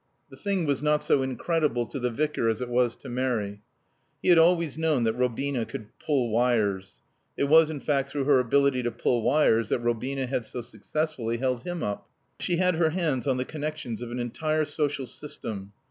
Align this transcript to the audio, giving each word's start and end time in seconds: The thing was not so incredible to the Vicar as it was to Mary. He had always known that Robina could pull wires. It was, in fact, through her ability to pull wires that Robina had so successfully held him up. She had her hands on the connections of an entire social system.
The 0.31 0.35
thing 0.35 0.65
was 0.65 0.81
not 0.81 1.03
so 1.03 1.21
incredible 1.21 1.85
to 1.85 1.99
the 1.99 2.09
Vicar 2.09 2.49
as 2.49 2.59
it 2.59 2.69
was 2.69 2.95
to 2.95 3.07
Mary. 3.07 3.61
He 4.23 4.29
had 4.29 4.39
always 4.39 4.75
known 4.75 5.03
that 5.03 5.13
Robina 5.13 5.63
could 5.63 5.89
pull 5.99 6.31
wires. 6.31 7.01
It 7.37 7.43
was, 7.43 7.69
in 7.69 7.79
fact, 7.81 8.09
through 8.09 8.23
her 8.23 8.39
ability 8.39 8.81
to 8.81 8.91
pull 8.91 9.21
wires 9.21 9.69
that 9.69 9.77
Robina 9.77 10.25
had 10.25 10.43
so 10.45 10.61
successfully 10.61 11.37
held 11.37 11.65
him 11.65 11.83
up. 11.83 12.09
She 12.39 12.57
had 12.57 12.77
her 12.77 12.89
hands 12.89 13.27
on 13.27 13.37
the 13.37 13.45
connections 13.45 14.01
of 14.01 14.09
an 14.09 14.17
entire 14.17 14.65
social 14.65 15.05
system. 15.05 15.71